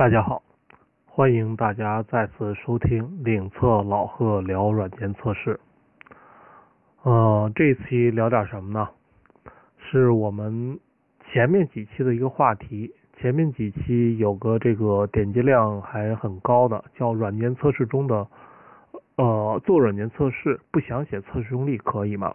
[0.00, 0.42] 大家好，
[1.04, 5.60] 欢迎大家再次收听领测老贺聊软件测试。
[7.02, 8.88] 呃，这一期聊点什么呢？
[9.76, 10.80] 是我们
[11.30, 12.90] 前面几期的一个话题。
[13.18, 18.26] 前面几期有个这个点击量还很高的，叫软件测试中的
[19.16, 22.34] 呃，做软件测试不想写测试用例可以吗？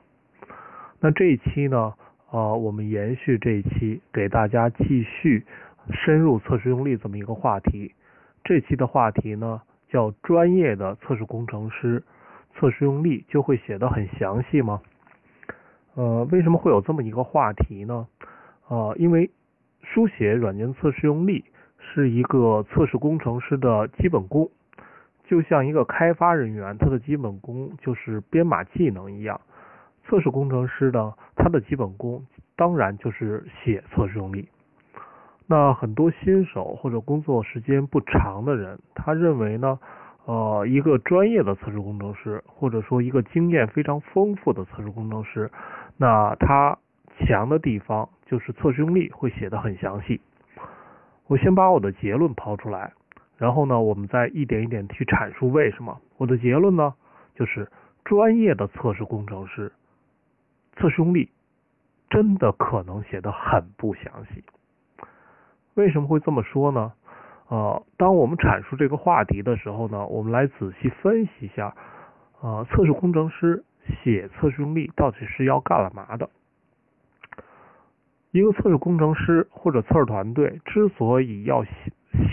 [1.00, 1.96] 那这一期呢，
[2.30, 5.44] 呃，我们延续这一期，给大家继续。
[5.92, 7.94] 深入测试用例这么一个话题，
[8.44, 12.04] 这期的话题呢叫专业的测试工程师
[12.54, 14.82] 测试用例就会写的很详细吗？
[15.94, 18.08] 呃，为什么会有这么一个话题呢？
[18.68, 19.30] 呃，因为
[19.84, 21.46] 书写软件测试用例
[21.78, 24.50] 是一个测试工程师的基本功，
[25.26, 29.40] 就像一个开发人员他的基本功就是编码技能一样，
[30.04, 32.26] 测试工程师呢他的基本功
[32.56, 34.50] 当然就是写测试用例。
[35.48, 39.80] 那很多新手或者工作时间不长的人，他认为呢，
[40.26, 45.52] 呃，一个专业的测试工程师，或者说一个经验非常丰富的测试工程师，
[45.98, 46.78] 那他
[47.20, 50.20] 强的地方就是测试用例会写的很详细。
[51.28, 52.94] 我先把我的结论抛出来，
[53.38, 56.00] 然后呢，我们再一点一点去阐述为什么。
[56.18, 56.96] 我的结论呢，
[57.36, 57.70] 就是
[58.04, 59.72] 专业的测试工程师
[60.76, 61.30] 测试用例
[62.10, 64.44] 真的可能写的很不详细。
[65.76, 66.94] 为什么会这么说呢？
[67.48, 71.76] 呃，当我们阐述这个话题的时候呢，我们来仔细分析一下，
[72.42, 73.64] 呃，测试工程师
[74.02, 76.30] 写测试用例到底是要干嘛的？
[78.32, 81.72] 一个测试工程师或者测试团队之所以要写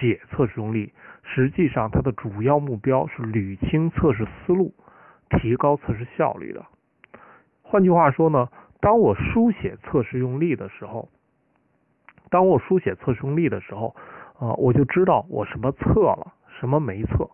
[0.01, 4.73] 写测试用例，实际上它的主要目标是捋清测试思路，
[5.31, 6.65] 提高测试效率的。
[7.63, 8.49] 换句话说呢，
[8.81, 11.09] 当我书写测试用例的时候。
[12.33, 13.95] 当我书写测试用例的时候，
[14.39, 17.29] 啊，我就知道我什么测了，什么没测，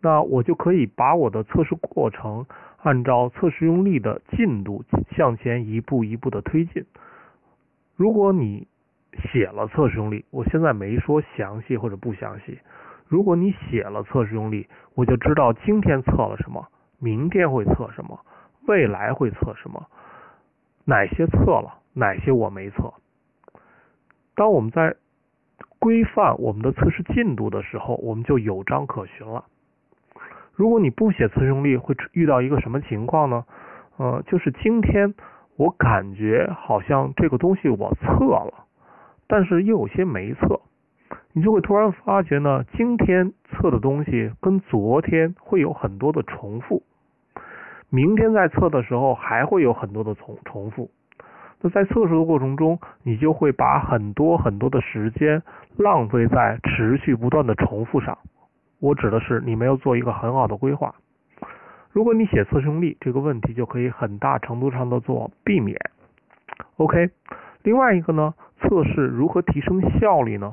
[0.00, 2.44] 那我就可以把我的测试过程
[2.82, 4.84] 按照测试用力的进度
[5.16, 6.84] 向前一步一步的推进。
[7.94, 8.66] 如果你
[9.32, 12.58] 写了测试用力，我现在没说详细或者不详细。
[13.06, 16.66] 如果你写了测试用力，我就知道今天测了什么，
[16.98, 18.18] 明天会测什么，
[18.66, 19.86] 未来会测什么，
[20.84, 22.92] 哪些测了，哪些我没测。
[24.34, 24.96] 当我们在
[25.78, 29.44] 规范我们的测试进度的时候，我们就有章可循了。
[30.54, 33.44] 如果你不写测试用例，会遇到一个什么情况呢？
[33.96, 35.14] 呃，就是今天
[35.56, 38.66] 我感觉好像这个东西我测了，
[39.26, 40.60] 但是又有些没测，
[41.32, 46.82] 你就会突然发觉呢，今天测的东西跟昨天会有很多的重复，
[47.90, 50.90] 明天在测的时候还会有很多的重重复。
[51.70, 55.42] 在测试的过程中，你就会把很多很多的时间
[55.76, 58.18] 浪费在持续不断的重复上。
[58.80, 60.94] 我指的是你没有做一个很好的规划。
[61.90, 65.78] 如果你写测试用例，这个问题就可以很大程度上的做避免。
[66.76, 67.08] OK，
[67.62, 70.52] 另外一个呢，测试如何提升效率呢？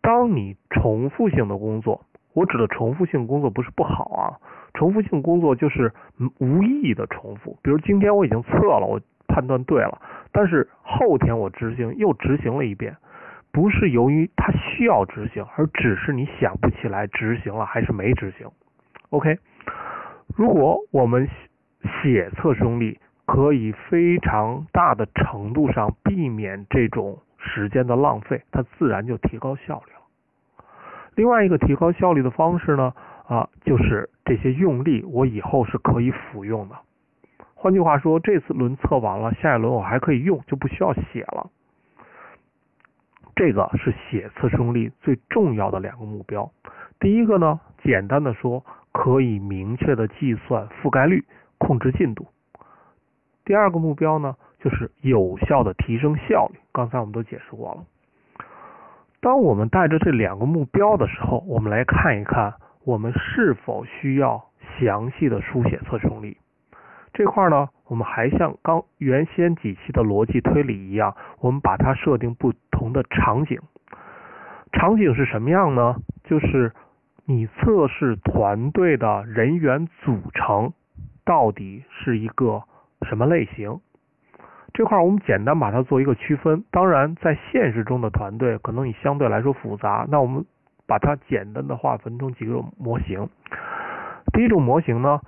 [0.00, 2.00] 当你重复性的工作，
[2.32, 4.40] 我指的重复性工作不是不好啊，
[4.72, 5.92] 重复性工作就是
[6.38, 7.58] 无意义的重复。
[7.62, 9.00] 比如今天我已经测了，我。
[9.28, 10.00] 判断对了，
[10.32, 12.96] 但是后天我执行又执行了一遍，
[13.52, 18.48] 不是由于它需要执行，而只是你想不起来执行了还是没执行。
[19.10, 19.38] OK，
[20.36, 21.28] 如果我们
[22.02, 30.64] 写测试用例，可以非常大的程度上避免这种时间的浪费，它自然就提高效率了。
[31.14, 32.94] 另外一个提高效率的方式呢，
[33.26, 36.76] 啊，就是这些用力我以后是可以复用的。
[37.60, 41.50] 换句话说，这次轮测完了，下一轮我还可以用，就不需要写了。
[43.34, 46.52] 这个是写测试用例最重要的两个目标。
[47.00, 51.24] 第一个呢，简单的说，可以明确的计算覆盖率，
[51.58, 52.28] 控制进度。
[53.44, 56.60] 第二个目标呢，就是有效的提升效率。
[56.70, 57.84] 刚才我们都解释过了。
[59.20, 64.44] 当我们带着这两个目标的时候，我们来看一看，我们是否需要
[64.78, 66.36] 详细的书写测试用例。
[67.18, 73.58] 这块呢，我们还像刚原先几期的逻辑推理一样，我们把它设定不同的场景。
[74.70, 75.96] 场景是什么样呢？
[76.22, 76.72] 就是
[77.24, 80.72] 你测试团队的人员组成
[81.24, 82.62] 到底是一个
[83.02, 83.80] 什么类型？
[84.72, 86.62] 这块我们简单把它做一个区分。
[86.70, 90.44] 当然，在现实中的团队可能你相对来说复杂，那我们
[90.86, 93.28] 把它简单的划分成几个模型。
[94.32, 95.20] 第一种模型呢？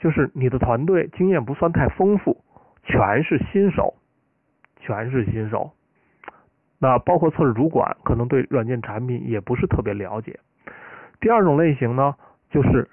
[0.00, 2.42] 就是你的团队经验不算太丰富，
[2.82, 3.94] 全是新手，
[4.80, 5.70] 全是新手。
[6.78, 10.40] 那包括测试主管可能对软件产品也不是特别了解。
[11.20, 12.14] 第二种类型呢，
[12.50, 12.88] 就是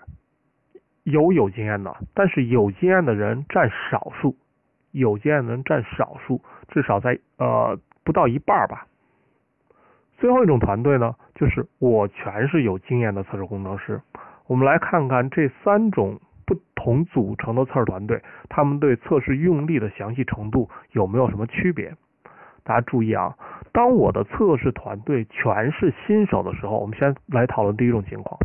[1.03, 4.35] 有有经验的，但是有经验的人占少数，
[4.91, 8.85] 有经验的人占少数，至少在呃不到一半吧。
[10.17, 14.01] 最后一种团队呢，就是我全是有经验的测试工程师。
[14.47, 16.19] 我们来看看这三种
[16.87, 21.93] 同组成的测试团队，他们对测试用力的详细程度有没有什么区别？
[22.63, 23.35] 大家注意啊，
[23.73, 28.39] 当我的测试团队全是新手的时候，我们先来讨论第一种情况。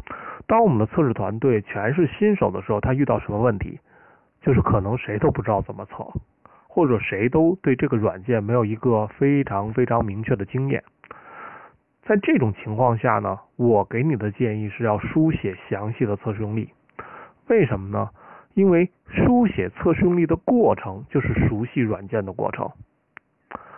[0.49, 3.79] 当我们的测试团队全是新手的时候，他遇到什么问题？
[4.41, 6.05] 就是可能谁都不知道怎么测，
[6.67, 10.83] 或者谁都对这个软件没有一个非常非常明确的经验。
[12.03, 16.69] 在这种情况下呢，我给你的建议是要书写详细的测试用例。
[17.47, 18.11] 为什么呢？
[18.55, 22.71] 因为书写测试用例的过程就是熟悉软件的过程。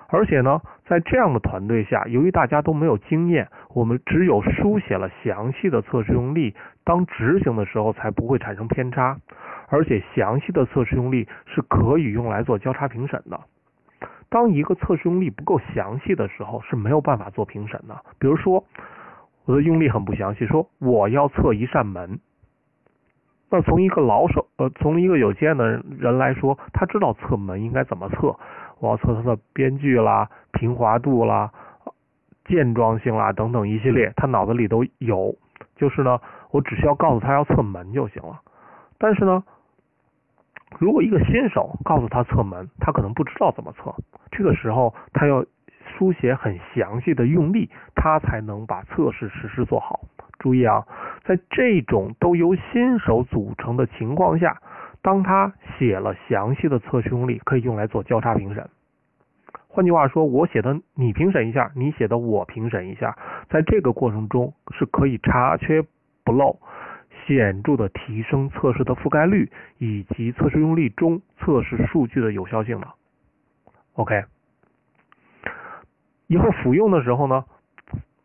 [0.09, 6.55] 而且呢，在这样的团队下，由于大家都没有经验，我们只有书写了详细的测试用例，
[6.85, 9.19] 当执行的时候才不会产生偏差。
[9.69, 13.41] 而且详细的测试用例是可以用来做交叉评审的。
[14.29, 17.97] 当一个测试用例不够详细的时候，是没有办法做评审的。
[18.19, 18.63] 比如说，
[19.47, 22.21] 我的用例很不详细，说我要测一扇门。
[23.55, 28.37] 那从一个老手，呃，从一个有经验的人来说，他知道测门应该怎么测。
[28.81, 31.53] 我要测它的边距啦、平滑度啦、
[32.47, 35.37] 健壮性啦等等一系列，他脑子里都有。
[35.77, 36.21] 就是呢，
[36.51, 38.41] 我只需要告诉他要测门就行了。
[38.99, 39.45] 但是呢，
[40.81, 43.95] 如果一个新手告诉他测门，他可能不知道怎么测。
[44.33, 45.45] 这个时候，他要
[45.97, 50.01] 书写很详细的用力，他才能把测试实施做好。
[50.41, 50.85] 注意啊，
[51.25, 54.61] 在这种都由新手组成的情况下，
[55.03, 58.69] 当他写了详细的测试用例，可以用来做交叉评审。
[59.69, 63.17] 换句话说，我写的你评审一下，你写的我评审一下，
[63.49, 65.83] 在这个过程中是可以查缺
[66.25, 66.59] 不漏。
[67.27, 72.89] 显著的提升测试的覆盖率以及测试用例中测试数据的有效性的。
[73.95, 74.25] OK，
[76.27, 77.47] 以后复用的时候呢，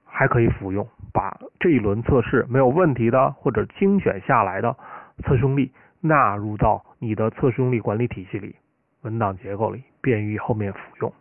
[0.04, 4.76] 还可以复用，把这一轮测试没有问题的或者精选下来的
[5.24, 5.72] 测试用例
[6.02, 8.56] 纳入到你的测试用例管理体系里、
[9.02, 11.14] 文档结构里，便于后面复用。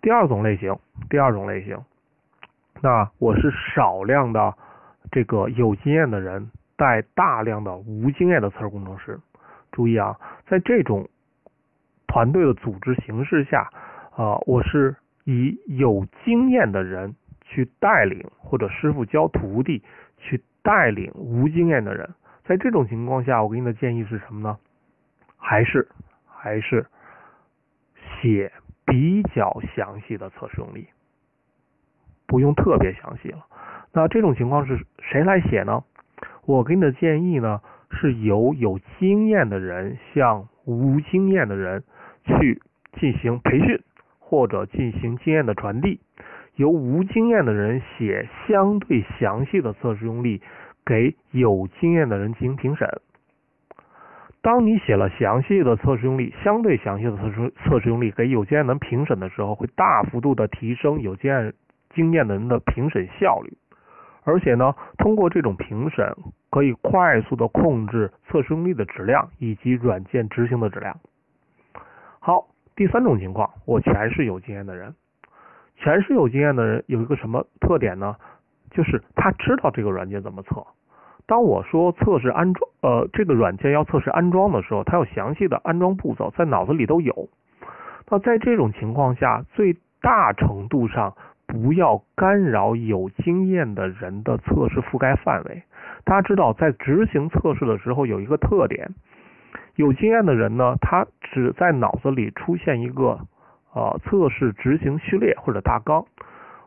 [0.00, 0.76] 第二种类型，
[1.10, 1.76] 第二种类型，
[2.80, 4.54] 那我是少量的。
[5.10, 9.18] 这个有经验的人带大量的无经验的测试工程师，
[9.72, 10.14] 注意啊，
[10.46, 11.08] 在这种
[12.06, 13.70] 团队的组织形式下，
[14.14, 14.94] 啊，我是
[15.24, 17.14] 以有经验的人
[17.58, 19.82] 去带领，或者师傅教徒弟
[20.16, 22.08] 去带领无经验的人。
[22.44, 24.56] 在这种情况下，我给你的建议是什么呢？
[25.36, 25.88] 还是
[26.24, 26.86] 还是
[27.96, 28.52] 写
[28.86, 30.86] 比较详细的测试用例，
[32.28, 33.44] 不用特别详细了。
[33.92, 35.82] 那这种情况是谁来写呢？
[36.46, 37.60] 我给你的建议呢，
[37.90, 41.82] 是由有经验的人向无经验的人
[42.24, 42.62] 去
[43.00, 43.82] 进行培训，
[44.20, 45.98] 或者进行经验的传递。
[46.58, 50.42] 由无经验的人写相对详细的测试用例，
[50.84, 53.00] 给有经验的人进行评审。
[54.42, 61.54] 当你写了详细的测试用例，相对详细的测试测试用例给有经验的人评审的时候，会大幅度的提升有经验
[61.94, 63.56] 经验的人的评审效率。
[64.24, 66.12] 而且呢，通过这种评审，
[66.50, 70.98] 可以快速的控制测试用例的质量以及软件执行的质量。
[72.18, 74.92] 好，第三种情况，我全是有经验的人，
[75.78, 78.16] 全是有经验的人有一个什么特点呢？
[78.70, 80.66] 就是他知道这个软件怎么测。
[81.26, 87.28] 当我说测试安装，呃，这个软件要测试安装的时候，他有详细的安装步骤，在脑子里都有。
[88.10, 91.14] 那在这种情况下，最大程度上。
[91.50, 95.62] 不要干扰有经验的人的测试覆盖范围。
[96.04, 98.90] 大家知道，在执行测试的时候有一个特点，
[99.74, 103.20] 有经验的人呢，他只在脑子里出现一个
[103.72, 106.04] 啊测试执行序列或者大纲。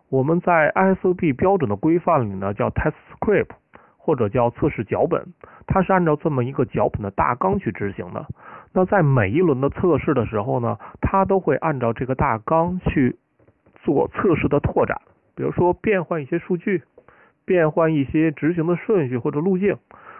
[0.09, 3.49] 我们在 ISO/B 标准的规范里呢，叫 test script
[3.97, 5.33] 或者叫测试脚本，
[5.67, 8.25] 它是按照这么一个脚本的大纲去执行的。
[8.73, 13.17] 那在每一轮的测试的时候呢，它都会按照这个大纲去。
[13.83, 15.01] 做测试的拓展，
[15.33, 16.83] 比如说变换一些数据，
[17.45, 19.75] 变换一些执行的顺序或者路径。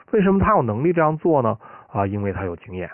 [0.10, 1.60] 为什么他有能力这样做呢？
[1.92, 2.90] 啊，因为他有经验。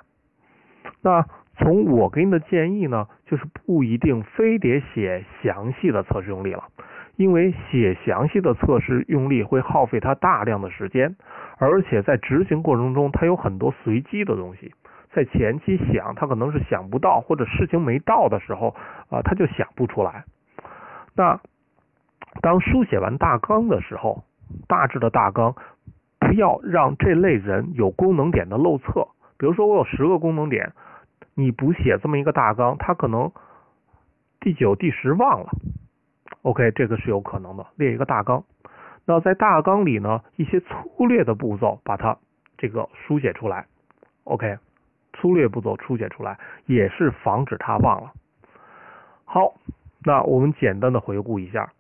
[1.02, 1.26] 那
[1.60, 6.64] 从我给你的建议呢，就是不一定非得写详细的测试用例了，
[7.16, 11.16] 因为写详细的测试用例会耗费他大量的时间，
[11.58, 14.72] 而且在执行过程中，他有很多随机的东西，
[15.12, 18.76] 在前期想他可能是想不到，或者事情没到的时候
[19.10, 20.26] 啊，他就想不出来。
[21.16, 21.40] 那
[22.42, 24.24] 当书写完大纲的时候，
[24.68, 25.56] 大致的大纲
[26.20, 29.08] 不要让这类人有功能点的漏测。
[29.40, 30.72] 比如说我有十个功能点，
[31.40, 33.32] 你不写这么一个大纲，他可能
[34.40, 35.52] 第九、第十忘了。
[36.42, 37.64] OK，这个是有可能的。
[37.76, 38.44] 列一个大纲，
[39.06, 42.18] 那在大纲里呢，一些粗略的步骤把它
[42.58, 43.68] 这个书写出来。
[44.24, 44.58] OK，
[45.14, 48.12] 粗略步骤书写出来，也是防止他忘了。
[49.24, 49.54] 好，
[50.04, 51.72] 那我们简单的回顾一下，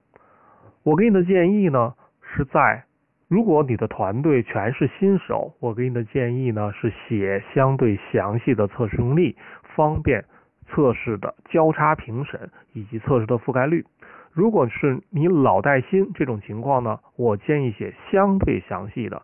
[0.84, 2.84] 我给你的建议呢是在。
[3.27, 9.36] 如果你的团队全是新手，我给你的建议呢是写相对详细的测试用例，
[9.75, 10.24] 方便
[10.67, 13.86] 测试的交叉评审以及测试的覆盖率。
[14.31, 19.22] 如果是你老带新这种情况呢，我建议写相对详细的，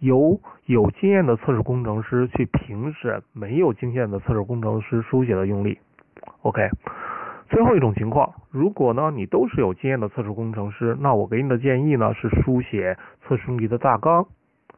[0.00, 5.78] 由有经验的测试工程师去评审没有经验的测试工程师书写的用例。
[6.42, 6.68] OK。
[7.48, 14.26] 最后一种情况，如果呢你都是有经验的测试工程师，那我给你的建议呢是书写测试用例的大纲，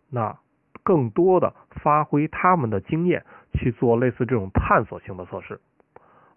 [0.08, 0.38] 那
[0.82, 3.24] 更多的发挥他们的经验
[3.54, 5.60] 去做类似这种探索性的测试。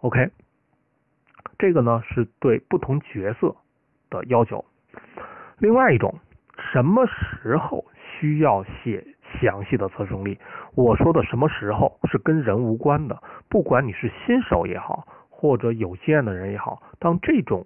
[0.01, 0.31] OK，
[1.59, 3.55] 这个呢是对不同角色
[4.09, 4.65] 的要求。
[5.59, 6.19] 另外一种，
[6.73, 9.05] 什么时候需要写
[9.39, 10.39] 详细的测试用例？
[10.75, 15.07] 我说的什么时候是跟人无关的，不管你是新手也好。
[15.43, 17.65] 或者有经验的人也好，当这种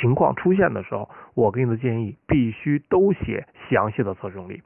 [0.00, 4.62] 情况出现的时候，我给你的建议必须都写详细的测试用例。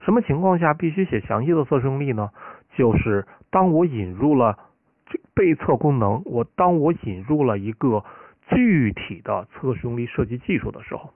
[0.00, 2.30] 什么情况下必须写详细的测试用例呢？
[2.78, 4.56] 就是当我引入了
[5.04, 8.02] 这被测功能，我当我引入了一个
[8.48, 11.10] 具体的测试用例设计技术的时候，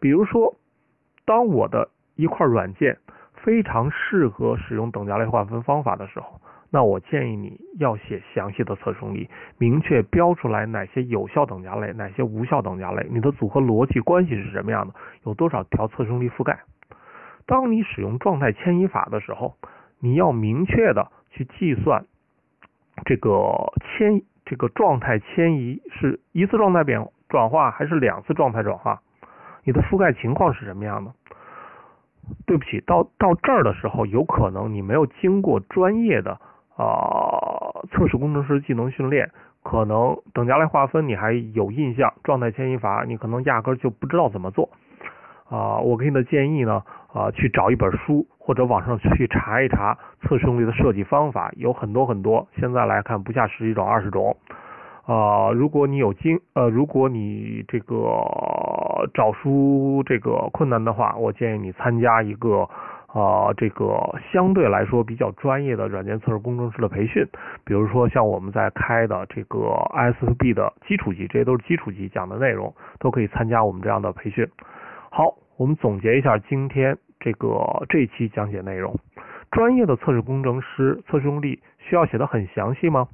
[0.00, 0.56] 比如说，
[1.26, 2.96] 当我的一块软件
[3.34, 6.40] 非常适合使用等价类划分方法的时候。
[6.72, 16.60] 那我建议你要写详细的测试用例，明确标出来哪些有效等价类，哪些无效等价类，你的组合逻辑关系是什么样的，有多少条测试用例覆盖。
[17.46, 19.56] 当你使用状态迁移法的时候，
[19.98, 22.04] 你要明确的去计算
[23.04, 29.02] 这个迁这个状态迁移是一次状态变转化还是两次状态转化，
[29.64, 31.12] 你的覆盖情况是什么样的。
[32.46, 36.40] 对不起，到到这儿的时候，有可能你没有经过专业的。
[36.80, 39.30] 啊，测试工程师技能训练，
[39.62, 44.70] 可能等价来划分你还有印象，状态迁移法你可能压根就不知道怎么做。
[45.50, 46.82] 啊，我给你的建议呢，
[47.12, 54.34] 啊，去找一本书或者网上去查一查测试用例的设计方法，有很多很多，现在来看不下十几种、二十种。
[55.04, 57.96] 啊，如果你有经，呃，如果你这个
[59.12, 62.66] 找书这个困难的话，我建议你参加一个。
[63.12, 63.98] 啊，这个
[64.32, 67.26] 相对来说比较专业的软件测试工程师的培训，
[67.64, 69.58] 比如说像我们在开的这个
[69.92, 74.48] ISB 的基础级，这些都是基础级讲的内容，都可以参加我们这样的培训。
[75.10, 78.96] 好，我们总结一下今天这个这一期讲解内容。
[79.50, 83.08] 专业的测试工程师测试用例需要写的很详细吗？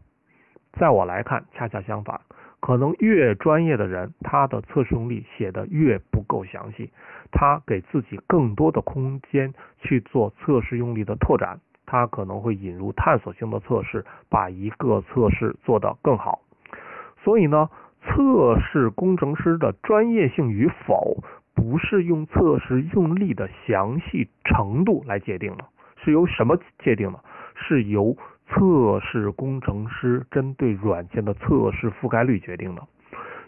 [0.78, 2.20] 在我来看，恰恰相反。
[2.60, 6.90] 可能越专业的人，他的测试用例写的越不够详细，
[7.30, 16.40] 他给自己更多的空间去做测试用例的拓展，他可能会引入探索性的测试，把一个测试做得更好。
[17.22, 17.68] 所以呢，
[18.02, 21.22] 测试工程师的专业性与否，
[21.54, 25.64] 不是用测试用例的详细程度来界定的，
[26.04, 27.20] 是由什么界定的？
[27.54, 28.16] 是由
[28.46, 32.82] 测试工程师针对软件的测试覆盖率决定的，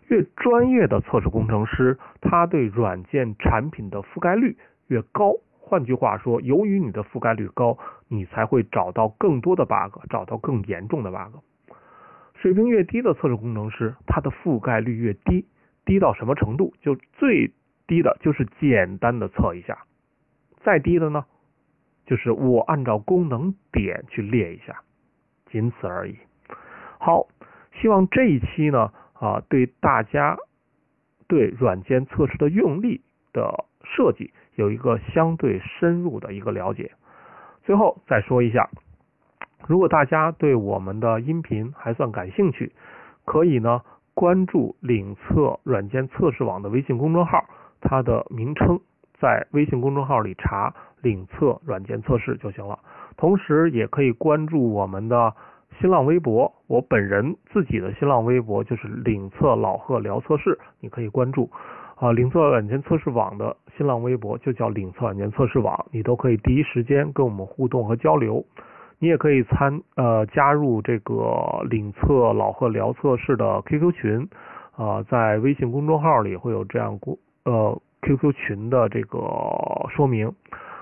[0.09, 5.35] 越专业的测试工程师，他对软件产品的覆盖率越高。
[5.61, 11.41] 换句话说，由于你的覆盖率高，你才会找到更多的 bug，找到更严重的 bug。
[12.35, 15.45] 水平越低的测试工程师，他的覆盖率越低，
[15.85, 16.73] 低到什么程度？
[16.81, 17.53] 就最
[17.87, 19.79] 低的就是简单的测一下，
[20.63, 21.27] 再低的呢，
[22.07, 24.81] 就是我按照功能点去列一下。
[25.51, 26.17] 仅此而已。
[26.99, 27.27] 好，
[27.81, 30.37] 希望这一期呢啊，对大家
[31.27, 33.01] 对软件测试的用例
[33.33, 36.93] 的设计有一个相对深入的一个了解。
[37.65, 38.71] 最后再说一下，
[39.67, 42.73] 如果大家对我们的音频还算感兴趣，
[43.25, 43.83] 可以呢
[44.15, 47.45] 关注领测软件测试网的微信公众号，
[47.81, 48.81] 它的名称
[49.21, 52.79] 在微信公众号里查“领测软件测试”就行了。
[53.17, 55.35] 同时也可以关注我们的
[55.81, 61.49] 新浪微博，我本人自己的新浪微博就是领测老贺聊测试，你可以关注
[61.95, 62.11] 啊。
[62.11, 68.45] 领测软件测试网的新浪微博就叫领测软件测试网，你都可以第一时间跟我们互动和交流。
[68.99, 74.29] 你也可以参呃加入这个领测老贺聊测试的 QQ 群
[74.75, 79.19] 啊，在微信公众号里会有这样公呃 QQ 群的这个
[79.95, 80.33] 说明，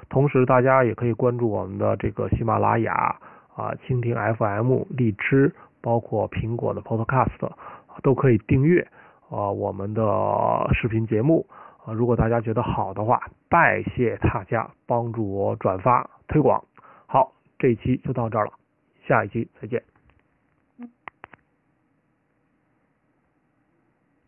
[0.08, 3.14] 同时大家也可以关注我们的这个喜马拉雅
[3.56, 7.50] 啊、蜻蜓 FM、荔枝，包括苹果的 Podcast
[8.02, 8.86] 都可以订阅
[9.30, 10.02] 啊我们的
[10.75, 11.46] 视频节目
[11.84, 11.92] 啊。
[11.92, 16.62] 如果大家觉得好的话，拜谢大家帮助我转发推广。
[17.06, 18.52] 好，这一期就到这儿了，
[19.08, 19.95] 下一期再见。